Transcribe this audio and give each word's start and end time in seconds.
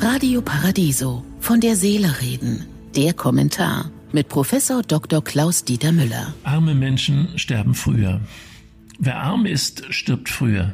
Radio 0.00 0.42
Paradiso. 0.42 1.24
Von 1.40 1.60
der 1.60 1.76
Seele 1.76 2.20
reden. 2.20 2.66
Der 2.96 3.14
Kommentar 3.14 3.90
mit 4.12 4.28
Professor 4.28 4.82
Dr. 4.82 5.22
Klaus 5.22 5.64
Dieter 5.64 5.92
Müller. 5.92 6.34
Arme 6.44 6.74
Menschen 6.74 7.38
sterben 7.38 7.74
früher. 7.74 8.20
Wer 8.98 9.20
arm 9.20 9.46
ist, 9.46 9.84
stirbt 9.92 10.28
früher. 10.28 10.72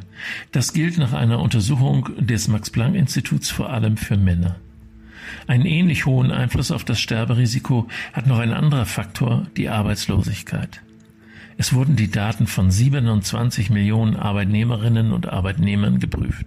Das 0.51 0.73
gilt 0.73 0.97
nach 0.97 1.13
einer 1.13 1.39
Untersuchung 1.39 2.09
des 2.19 2.47
Max-Planck-Instituts 2.47 3.49
vor 3.49 3.69
allem 3.69 3.97
für 3.97 4.17
Männer. 4.17 4.57
Einen 5.47 5.65
ähnlich 5.65 6.05
hohen 6.05 6.31
Einfluss 6.31 6.71
auf 6.71 6.83
das 6.83 6.99
Sterberisiko 6.99 7.87
hat 8.13 8.27
noch 8.27 8.39
ein 8.39 8.53
anderer 8.53 8.85
Faktor, 8.85 9.47
die 9.57 9.69
Arbeitslosigkeit. 9.69 10.81
Es 11.57 11.73
wurden 11.73 11.95
die 11.95 12.11
Daten 12.11 12.47
von 12.47 12.71
27 12.71 13.69
Millionen 13.69 14.15
Arbeitnehmerinnen 14.15 15.11
und 15.11 15.27
Arbeitnehmern 15.27 15.99
geprüft. 15.99 16.45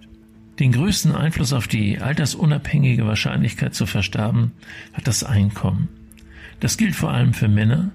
Den 0.59 0.73
größten 0.73 1.12
Einfluss 1.12 1.53
auf 1.53 1.66
die 1.66 1.98
altersunabhängige 1.98 3.07
Wahrscheinlichkeit 3.07 3.75
zu 3.75 3.87
versterben 3.87 4.52
hat 4.93 5.06
das 5.06 5.24
Einkommen. 5.24 5.88
Das 6.60 6.77
gilt 6.77 6.95
vor 6.95 7.10
allem 7.10 7.33
für 7.33 7.48
Männer. 7.48 7.91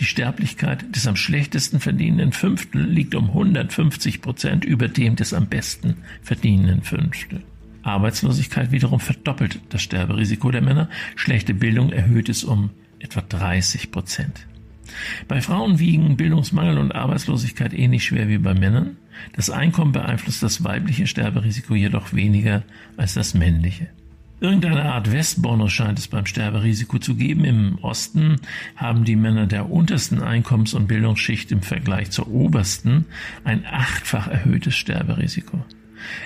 Die 0.00 0.04
Sterblichkeit 0.04 0.94
des 0.94 1.06
am 1.06 1.16
schlechtesten 1.16 1.80
verdienenden 1.80 2.32
Fünftel 2.32 2.84
liegt 2.84 3.14
um 3.14 3.28
150 3.28 4.22
Prozent 4.22 4.64
über 4.64 4.88
dem 4.88 5.16
des 5.16 5.32
am 5.32 5.46
besten 5.46 5.98
verdienenden 6.22 6.82
Fünftel. 6.82 7.42
Arbeitslosigkeit 7.82 8.72
wiederum 8.72 9.00
verdoppelt 9.00 9.60
das 9.70 9.82
Sterberisiko 9.82 10.50
der 10.50 10.62
Männer. 10.62 10.88
Schlechte 11.16 11.54
Bildung 11.54 11.92
erhöht 11.92 12.28
es 12.28 12.44
um 12.44 12.70
etwa 12.98 13.22
30 13.22 13.90
Prozent. 13.90 14.46
Bei 15.28 15.40
Frauen 15.40 15.78
wiegen 15.78 16.16
Bildungsmangel 16.16 16.78
und 16.78 16.94
Arbeitslosigkeit 16.94 17.72
ähnlich 17.72 18.04
schwer 18.04 18.28
wie 18.28 18.38
bei 18.38 18.54
Männern. 18.54 18.96
Das 19.34 19.50
Einkommen 19.50 19.92
beeinflusst 19.92 20.42
das 20.42 20.64
weibliche 20.64 21.06
Sterberisiko 21.06 21.74
jedoch 21.74 22.12
weniger 22.12 22.62
als 22.96 23.14
das 23.14 23.34
männliche. 23.34 23.88
Irgendeine 24.40 24.84
Art 24.84 25.12
Westbonus 25.12 25.70
scheint 25.70 25.98
es 25.98 26.08
beim 26.08 26.24
Sterberisiko 26.24 26.98
zu 26.98 27.14
geben. 27.14 27.44
Im 27.44 27.78
Osten 27.82 28.36
haben 28.74 29.04
die 29.04 29.16
Männer 29.16 29.46
der 29.46 29.70
untersten 29.70 30.22
Einkommens- 30.22 30.72
und 30.72 30.88
Bildungsschicht 30.88 31.52
im 31.52 31.60
Vergleich 31.60 32.10
zur 32.10 32.28
obersten 32.28 33.04
ein 33.44 33.66
achtfach 33.66 34.28
erhöhtes 34.28 34.74
Sterberisiko. 34.76 35.62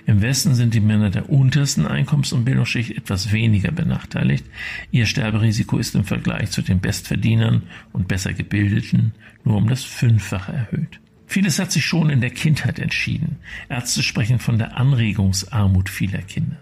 Im 0.06 0.22
Westen 0.22 0.54
sind 0.54 0.74
die 0.74 0.80
Männer 0.80 1.10
der 1.10 1.30
untersten 1.30 1.86
Einkommens- 1.86 2.32
und 2.32 2.44
Bildungsschicht 2.44 2.92
etwas 2.96 3.32
weniger 3.32 3.72
benachteiligt. 3.72 4.44
Ihr 4.90 5.06
Sterberisiko 5.06 5.78
ist 5.78 5.94
im 5.94 6.04
Vergleich 6.04 6.50
zu 6.50 6.62
den 6.62 6.80
Bestverdienern 6.80 7.62
und 7.92 8.08
besser 8.08 8.32
gebildeten 8.32 9.12
nur 9.44 9.56
um 9.56 9.68
das 9.68 9.84
Fünffache 9.84 10.52
erhöht. 10.52 11.00
Vieles 11.26 11.58
hat 11.58 11.72
sich 11.72 11.84
schon 11.84 12.10
in 12.10 12.20
der 12.20 12.30
Kindheit 12.30 12.78
entschieden. 12.78 13.36
Ärzte 13.68 14.02
sprechen 14.02 14.38
von 14.38 14.58
der 14.58 14.76
Anregungsarmut 14.76 15.88
vieler 15.88 16.22
Kinder. 16.22 16.56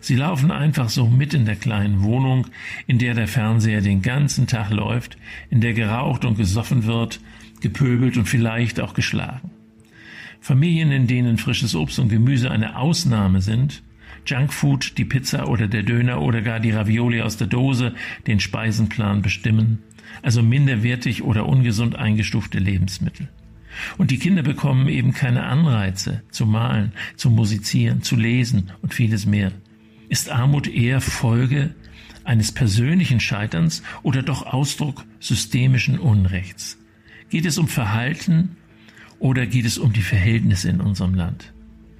Sie 0.00 0.16
laufen 0.16 0.50
einfach 0.50 0.88
so 0.88 1.08
mit 1.08 1.34
in 1.34 1.44
der 1.44 1.56
kleinen 1.56 2.02
Wohnung, 2.02 2.46
in 2.86 2.98
der 2.98 3.14
der 3.14 3.28
Fernseher 3.28 3.80
den 3.80 4.02
ganzen 4.02 4.46
Tag 4.46 4.70
läuft, 4.70 5.16
in 5.48 5.60
der 5.60 5.74
geraucht 5.74 6.24
und 6.24 6.36
gesoffen 6.36 6.84
wird, 6.84 7.20
gepöbelt 7.60 8.16
und 8.16 8.26
vielleicht 8.28 8.80
auch 8.80 8.94
geschlagen. 8.94 9.50
Familien, 10.40 10.90
in 10.90 11.06
denen 11.06 11.38
frisches 11.38 11.74
Obst 11.74 11.98
und 11.98 12.08
Gemüse 12.08 12.50
eine 12.50 12.76
Ausnahme 12.76 13.40
sind, 13.40 13.82
Junkfood, 14.26 14.96
die 14.98 15.04
Pizza 15.04 15.48
oder 15.48 15.68
der 15.68 15.82
Döner 15.82 16.20
oder 16.20 16.42
gar 16.42 16.60
die 16.60 16.70
Ravioli 16.70 17.22
aus 17.22 17.36
der 17.36 17.46
Dose 17.46 17.94
den 18.26 18.40
Speisenplan 18.40 19.22
bestimmen, 19.22 19.78
also 20.22 20.42
minderwertig 20.42 21.22
oder 21.22 21.46
ungesund 21.46 21.96
eingestufte 21.96 22.58
Lebensmittel. 22.58 23.28
Und 23.98 24.10
die 24.10 24.18
Kinder 24.18 24.42
bekommen 24.42 24.88
eben 24.88 25.12
keine 25.12 25.44
Anreize 25.44 26.22
zu 26.30 26.46
malen, 26.46 26.92
zu 27.16 27.30
musizieren, 27.30 28.02
zu 28.02 28.16
lesen 28.16 28.72
und 28.82 28.94
vieles 28.94 29.26
mehr. 29.26 29.52
Ist 30.08 30.30
Armut 30.30 30.66
eher 30.66 31.00
Folge 31.00 31.74
eines 32.24 32.52
persönlichen 32.52 33.20
Scheiterns 33.20 33.82
oder 34.02 34.22
doch 34.22 34.44
Ausdruck 34.44 35.04
systemischen 35.20 35.98
Unrechts? 35.98 36.78
Geht 37.30 37.46
es 37.46 37.58
um 37.58 37.68
Verhalten 37.68 38.56
oder 39.20 39.46
geht 39.46 39.66
es 39.66 39.78
um 39.78 39.92
die 39.92 40.02
Verhältnisse 40.02 40.68
in 40.68 40.80
unserem 40.80 41.14
Land? 41.14 41.52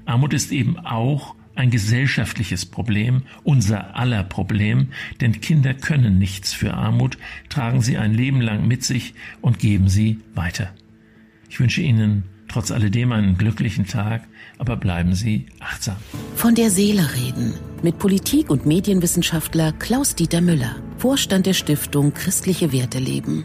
Armut 0.07 0.35
ist 0.35 0.51
eben 0.51 0.77
auch 0.79 1.37
ein 1.55 1.71
gesellschaftliches 1.71 2.67
Problem, 2.67 3.23
unser 3.45 3.97
aller 3.97 4.25
Problem, 4.25 4.89
denn 5.21 5.41
Kinder 5.41 5.75
können 5.75 6.19
nichts 6.19 6.53
für 6.53 6.75
Armut, 6.75 7.19
tragen 7.49 7.83
sie 7.83 7.99
ein 7.99 8.15
Leben 8.15 8.41
lang 8.41 8.67
mit 8.67 8.83
sich 8.83 9.15
und 9.41 9.59
geben 9.59 9.89
sie 9.89 10.19
weiter. 10.35 10.71
Ich 11.49 11.61
wünsche 11.61 11.83
Ihnen 11.83 12.25
trotz 12.51 12.71
alledem 12.71 13.13
einen 13.13 13.37
glücklichen 13.37 13.87
Tag, 13.87 14.27
aber 14.59 14.77
bleiben 14.77 15.15
Sie 15.15 15.47
achtsam. 15.61 15.97
Von 16.35 16.55
der 16.55 16.71
Seele 16.71 17.09
reden 17.15 17.55
mit 17.83 17.99
Politik- 17.99 18.51
und 18.51 18.67
Medienwissenschaftler 18.67 19.73
Klaus-Dieter 19.73 20.41
Müller, 20.41 20.77
Vorstand 20.99 21.47
der 21.47 21.55
Stiftung 21.55 22.13
Christliche 22.13 22.73
Werte 22.73 22.99
leben. 22.99 23.45